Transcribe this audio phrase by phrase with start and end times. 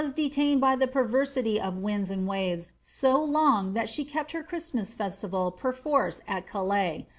[0.15, 3.99] detained by the perversity of winds and waves so long that
[4.33, 7.05] r Christmas festival perforce at Calais.